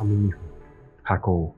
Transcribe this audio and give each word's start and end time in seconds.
a 0.00 0.04
mi 0.04 0.28
hijo, 0.28 0.40
Jacobo. 1.02 1.54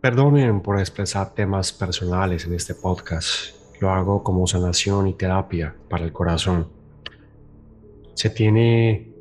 Perdonen 0.00 0.60
por 0.60 0.80
expresar 0.80 1.32
temas 1.34 1.72
personales 1.72 2.44
en 2.46 2.54
este 2.54 2.74
podcast. 2.74 3.54
Lo 3.80 3.90
hago 3.90 4.22
como 4.22 4.46
sanación 4.46 5.06
y 5.06 5.14
terapia 5.14 5.74
para 5.88 6.04
el 6.04 6.12
corazón. 6.12 6.68
Se 8.14 8.30
tiene 8.30 9.12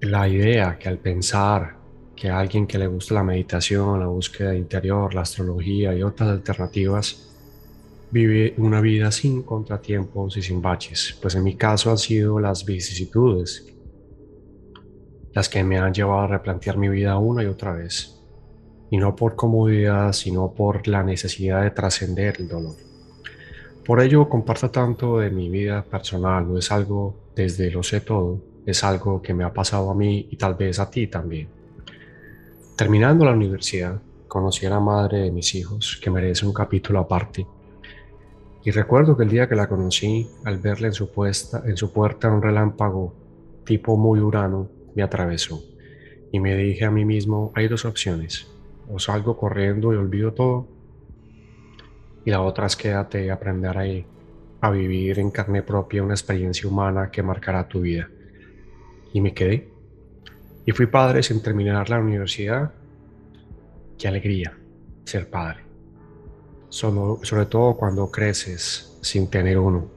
la 0.00 0.26
idea 0.28 0.78
que 0.78 0.88
al 0.88 0.98
pensar 0.98 1.76
que 2.16 2.30
alguien 2.30 2.66
que 2.66 2.78
le 2.78 2.86
gusta 2.86 3.14
la 3.14 3.22
meditación, 3.22 4.00
la 4.00 4.06
búsqueda 4.06 4.54
interior, 4.54 5.14
la 5.14 5.20
astrología 5.20 5.94
y 5.94 6.02
otras 6.02 6.30
alternativas, 6.30 7.28
vive 8.10 8.54
una 8.56 8.80
vida 8.80 9.12
sin 9.12 9.42
contratiempos 9.42 10.36
y 10.38 10.42
sin 10.42 10.62
baches, 10.62 11.16
pues 11.20 11.34
en 11.34 11.44
mi 11.44 11.56
caso 11.56 11.90
han 11.90 11.98
sido 11.98 12.40
las 12.40 12.64
vicisitudes 12.64 13.77
las 15.38 15.48
que 15.48 15.62
me 15.62 15.78
han 15.78 15.94
llevado 15.94 16.22
a 16.22 16.26
replantear 16.26 16.78
mi 16.78 16.88
vida 16.88 17.16
una 17.16 17.44
y 17.44 17.46
otra 17.46 17.72
vez, 17.72 18.20
y 18.90 18.96
no 18.96 19.14
por 19.14 19.36
comodidad, 19.36 20.12
sino 20.12 20.50
por 20.50 20.88
la 20.88 21.04
necesidad 21.04 21.62
de 21.62 21.70
trascender 21.70 22.40
el 22.40 22.48
dolor. 22.48 22.74
Por 23.86 24.00
ello 24.00 24.28
comparto 24.28 24.68
tanto 24.72 25.20
de 25.20 25.30
mi 25.30 25.48
vida 25.48 25.84
personal, 25.84 26.48
no 26.48 26.58
es 26.58 26.72
algo 26.72 27.14
desde 27.36 27.70
lo 27.70 27.84
sé 27.84 28.00
todo, 28.00 28.40
es 28.66 28.82
algo 28.82 29.22
que 29.22 29.32
me 29.32 29.44
ha 29.44 29.52
pasado 29.52 29.92
a 29.92 29.94
mí 29.94 30.26
y 30.28 30.34
tal 30.34 30.56
vez 30.56 30.80
a 30.80 30.90
ti 30.90 31.06
también. 31.06 31.46
Terminando 32.74 33.24
la 33.24 33.30
universidad, 33.30 34.02
conocí 34.26 34.66
a 34.66 34.70
la 34.70 34.80
madre 34.80 35.18
de 35.18 35.30
mis 35.30 35.54
hijos, 35.54 36.00
que 36.02 36.10
merece 36.10 36.46
un 36.46 36.52
capítulo 36.52 36.98
aparte 36.98 37.46
y 38.64 38.72
recuerdo 38.72 39.16
que 39.16 39.22
el 39.22 39.30
día 39.30 39.48
que 39.48 39.54
la 39.54 39.68
conocí, 39.68 40.28
al 40.44 40.58
verla 40.58 40.88
en 40.88 40.94
su, 40.94 41.12
puesta, 41.12 41.62
en 41.64 41.76
su 41.76 41.92
puerta 41.92 42.28
un 42.28 42.42
relámpago 42.42 43.14
tipo 43.64 43.96
muy 43.96 44.18
urano, 44.18 44.77
me 44.98 45.04
atravesó. 45.04 45.62
Y 46.32 46.40
me 46.40 46.56
dije 46.56 46.84
a 46.84 46.90
mí 46.90 47.04
mismo, 47.04 47.52
hay 47.54 47.68
dos 47.68 47.84
opciones. 47.84 48.48
O 48.90 48.98
salgo 48.98 49.36
corriendo 49.36 49.94
y 49.94 49.96
olvido 49.96 50.34
todo. 50.34 50.66
Y 52.24 52.30
la 52.32 52.42
otra 52.42 52.66
es 52.66 52.74
quédate 52.74 53.24
y 53.24 53.28
aprender 53.28 53.78
ahí 53.78 54.04
a 54.60 54.70
vivir 54.72 55.20
en 55.20 55.30
carne 55.30 55.62
propia 55.62 56.02
una 56.02 56.14
experiencia 56.14 56.68
humana 56.68 57.12
que 57.12 57.22
marcará 57.22 57.68
tu 57.68 57.80
vida. 57.80 58.10
Y 59.12 59.20
me 59.20 59.32
quedé. 59.32 59.68
Y 60.66 60.72
fui 60.72 60.86
padre 60.86 61.22
sin 61.22 61.40
terminar 61.40 61.88
la 61.88 62.00
universidad. 62.00 62.72
Qué 63.96 64.08
alegría 64.08 64.58
ser 65.04 65.30
padre 65.30 65.68
sobre 66.68 67.46
todo 67.46 67.76
cuando 67.76 68.10
creces 68.10 68.98
sin 69.00 69.30
tener 69.30 69.58
uno. 69.58 69.88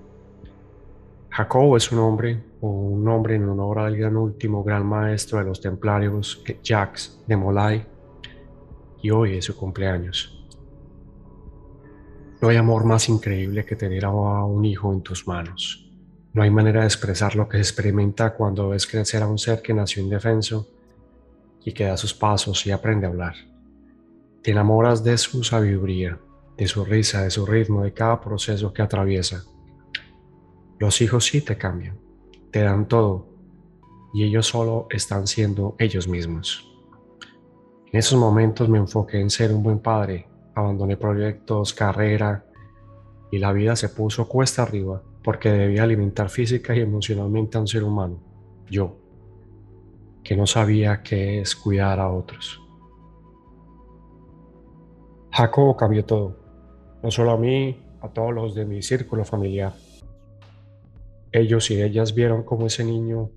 Jacobo 1.30 1.76
es 1.76 1.92
un 1.92 2.00
hombre, 2.00 2.42
un 2.70 3.04
nombre 3.04 3.36
en 3.36 3.50
honor 3.50 3.80
al 3.80 3.98
gran 3.98 4.16
último 4.16 4.64
gran 4.64 4.86
maestro 4.86 5.40
de 5.40 5.46
los 5.46 5.60
templarios, 5.60 6.44
Jacques 6.64 7.20
de 7.28 7.36
Molay, 7.36 7.86
y 9.02 9.10
hoy 9.10 9.38
es 9.38 9.46
su 9.46 9.56
cumpleaños. 9.56 10.38
No 12.42 12.50
hay 12.50 12.58
amor 12.58 12.86
más 12.86 13.10
increíble 13.10 13.66
que 13.66 13.76
tener 13.76 14.06
a 14.06 14.10
un 14.10 14.66
hijo 14.66 14.92
en 14.94 15.02
tus 15.02 15.28
manos. 15.28 15.92
No 16.34 16.44
hay 16.44 16.50
manera 16.50 16.82
de 16.82 16.88
expresar 16.88 17.36
lo 17.36 17.48
que 17.48 17.58
se 17.58 17.64
experimenta 17.64 18.34
cuando 18.34 18.70
ves 18.70 18.88
crecer 18.88 19.22
a 19.22 19.28
un 19.28 19.38
ser 19.38 19.62
que 19.62 19.74
nació 19.74 20.02
indefenso 20.02 20.68
y 21.64 21.74
que 21.74 21.86
da 21.86 21.98
sus 21.98 22.14
pasos 22.14 22.66
y 22.66 22.72
aprende 22.72 23.06
a 23.06 23.10
hablar. 23.10 23.36
Te 24.42 24.52
enamoras 24.52 25.04
de 25.04 25.18
su 25.18 25.44
sabiduría, 25.44 26.20
de 26.58 26.68
su 26.68 26.86
risa, 26.86 27.24
de 27.24 27.32
su 27.32 27.46
ritmo, 27.46 27.84
de 27.84 27.94
cada 27.94 28.20
proceso 28.22 28.74
que 28.74 28.82
atraviesa. 28.82 29.44
Los 30.80 31.02
hijos 31.02 31.26
sí 31.26 31.42
te 31.42 31.58
cambian, 31.58 32.00
te 32.52 32.62
dan 32.62 32.88
todo 32.88 33.28
y 34.14 34.24
ellos 34.24 34.48
solo 34.48 34.88
están 34.90 35.28
siendo 35.28 35.76
ellos 35.80 36.08
mismos. 36.08 36.68
En 37.92 38.00
esos 38.00 38.20
momentos 38.20 38.70
me 38.70 38.78
enfoqué 38.78 39.20
en 39.20 39.30
ser 39.30 39.54
un 39.54 39.64
buen 39.64 39.80
padre, 39.80 40.28
abandoné 40.56 40.98
proyectos, 40.98 41.74
carrera 41.74 42.46
y 43.32 43.40
la 43.40 43.54
vida 43.54 43.76
se 43.76 43.90
puso 43.90 44.28
cuesta 44.28 44.64
arriba 44.64 45.02
porque 45.24 45.52
debía 45.52 45.84
alimentar 45.84 46.30
física 46.30 46.76
y 46.76 46.82
emocionalmente 46.82 47.58
a 47.58 47.62
un 47.62 47.68
ser 47.68 47.84
humano, 47.84 48.20
yo, 48.70 48.98
que 50.24 50.36
no 50.36 50.48
sabía 50.48 51.02
qué 51.04 51.42
es 51.42 51.56
cuidar 51.56 52.00
a 52.00 52.10
otros. 52.10 52.60
Jacobo 55.32 55.78
cambió 55.78 56.04
todo 56.04 56.42
no 57.04 57.10
solo 57.10 57.32
a 57.32 57.38
mí, 57.38 57.78
a 58.02 58.10
todos 58.10 58.34
los 58.34 58.56
de 58.56 58.66
mi 58.66 58.82
círculo 58.82 59.26
familiar. 59.26 59.74
Ellos 61.32 61.72
y 61.72 61.82
ellas 61.82 62.14
vieron 62.14 62.44
cómo 62.44 62.68
ese 62.68 62.84
niño 62.84 63.30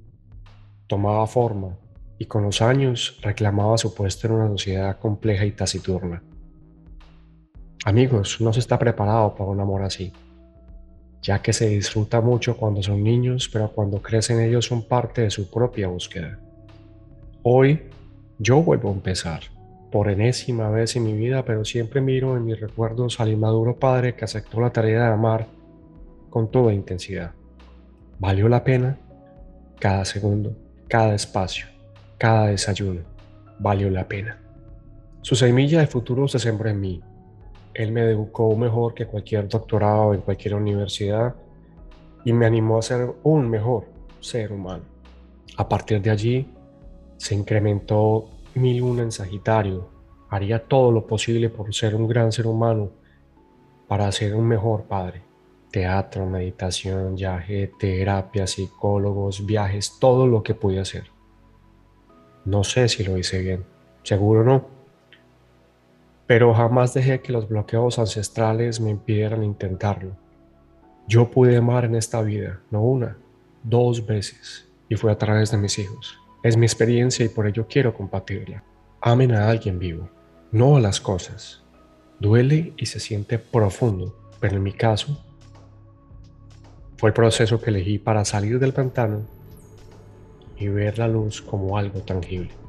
tomaba 0.88 1.26
forma 1.26 1.76
y 2.18 2.26
con 2.26 2.42
los 2.42 2.60
años 2.60 3.18
reclamaba 3.22 3.78
su 3.78 3.94
puesto 3.94 4.26
en 4.26 4.32
una 4.34 4.48
sociedad 4.48 4.98
compleja 4.98 5.44
y 5.44 5.52
taciturna. 5.52 6.22
Amigos, 7.84 8.40
no 8.40 8.52
se 8.52 8.60
está 8.60 8.78
preparado 8.78 9.34
para 9.34 9.50
un 9.50 9.60
amor 9.60 9.82
así, 9.82 10.12
ya 11.22 11.40
que 11.40 11.52
se 11.52 11.68
disfruta 11.68 12.20
mucho 12.20 12.56
cuando 12.56 12.82
son 12.82 13.02
niños, 13.02 13.48
pero 13.52 13.70
cuando 13.70 14.00
crecen 14.00 14.40
ellos 14.40 14.66
son 14.66 14.82
parte 14.82 15.22
de 15.22 15.30
su 15.30 15.50
propia 15.50 15.88
búsqueda. 15.88 16.38
Hoy 17.42 17.82
yo 18.38 18.62
vuelvo 18.62 18.88
a 18.88 18.94
empezar 18.94 19.42
por 19.92 20.10
enésima 20.10 20.70
vez 20.70 20.96
en 20.96 21.04
mi 21.04 21.12
vida, 21.12 21.44
pero 21.44 21.64
siempre 21.64 22.00
miro 22.00 22.36
en 22.36 22.44
mis 22.44 22.58
recuerdos 22.58 23.20
al 23.20 23.30
inmaduro 23.30 23.78
padre 23.78 24.16
que 24.16 24.24
aceptó 24.24 24.60
la 24.60 24.72
tarea 24.72 25.04
de 25.04 25.12
amar 25.12 25.46
con 26.30 26.50
toda 26.50 26.72
intensidad. 26.72 27.32
Valió 28.18 28.48
la 28.48 28.62
pena 28.62 28.96
cada 29.80 30.04
segundo, 30.04 30.56
cada 30.88 31.14
espacio, 31.14 31.66
cada 32.16 32.46
desayuno. 32.46 33.00
Valió 33.58 33.90
la 33.90 34.06
pena. 34.06 34.40
Su 35.20 35.34
semilla 35.34 35.80
de 35.80 35.86
futuro 35.86 36.28
se 36.28 36.38
sembró 36.38 36.68
en 36.68 36.80
mí. 36.80 37.02
Él 37.74 37.90
me 37.90 38.02
educó 38.02 38.54
mejor 38.56 38.94
que 38.94 39.06
cualquier 39.06 39.48
doctorado 39.48 40.14
en 40.14 40.20
cualquier 40.20 40.54
universidad 40.54 41.34
y 42.24 42.32
me 42.32 42.46
animó 42.46 42.78
a 42.78 42.82
ser 42.82 43.12
un 43.24 43.48
mejor 43.50 43.86
ser 44.20 44.52
humano. 44.52 44.84
A 45.56 45.68
partir 45.68 46.00
de 46.00 46.10
allí 46.10 46.48
se 47.16 47.34
incrementó 47.34 48.30
mi 48.54 48.78
luna 48.78 49.02
en 49.02 49.12
Sagitario, 49.12 49.88
haría 50.30 50.62
todo 50.62 50.92
lo 50.92 51.06
posible 51.06 51.50
por 51.50 51.74
ser 51.74 51.94
un 51.94 52.06
gran 52.06 52.30
ser 52.30 52.46
humano, 52.46 52.90
para 53.88 54.10
ser 54.12 54.34
un 54.34 54.46
mejor 54.46 54.84
padre. 54.84 55.22
Teatro, 55.74 56.24
meditación, 56.24 57.16
viaje, 57.16 57.72
terapia, 57.80 58.46
psicólogos, 58.46 59.44
viajes, 59.44 59.96
todo 59.98 60.28
lo 60.28 60.44
que 60.44 60.54
pude 60.54 60.78
hacer. 60.78 61.10
No 62.44 62.62
sé 62.62 62.88
si 62.88 63.02
lo 63.02 63.18
hice 63.18 63.40
bien, 63.40 63.64
seguro 64.04 64.44
no. 64.44 64.68
Pero 66.28 66.54
jamás 66.54 66.94
dejé 66.94 67.22
que 67.22 67.32
los 67.32 67.48
bloqueos 67.48 67.98
ancestrales 67.98 68.80
me 68.80 68.90
impidieran 68.90 69.42
intentarlo. 69.42 70.16
Yo 71.08 71.28
pude 71.32 71.56
amar 71.56 71.86
en 71.86 71.96
esta 71.96 72.22
vida, 72.22 72.60
no 72.70 72.80
una, 72.80 73.16
dos 73.64 74.06
veces, 74.06 74.68
y 74.88 74.94
fue 74.94 75.10
a 75.10 75.18
través 75.18 75.50
de 75.50 75.58
mis 75.58 75.76
hijos. 75.80 76.16
Es 76.44 76.56
mi 76.56 76.66
experiencia 76.66 77.26
y 77.26 77.30
por 77.30 77.48
ello 77.48 77.66
quiero 77.68 77.92
compartirla. 77.92 78.62
Amen 79.00 79.32
a 79.32 79.48
alguien 79.48 79.80
vivo, 79.80 80.08
no 80.52 80.76
a 80.76 80.80
las 80.80 81.00
cosas. 81.00 81.64
Duele 82.20 82.74
y 82.76 82.86
se 82.86 83.00
siente 83.00 83.40
profundo, 83.40 84.14
pero 84.38 84.54
en 84.54 84.62
mi 84.62 84.72
caso 84.72 85.23
fue 87.04 87.10
el 87.10 87.14
proceso 87.14 87.60
que 87.60 87.68
elegí 87.68 87.98
para 87.98 88.24
salir 88.24 88.58
del 88.58 88.72
pantano 88.72 89.26
y 90.58 90.68
ver 90.68 90.98
la 90.98 91.06
luz 91.06 91.42
como 91.42 91.76
algo 91.76 92.00
tangible. 92.00 92.63